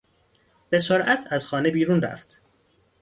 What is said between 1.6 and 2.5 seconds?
بیرون رفت.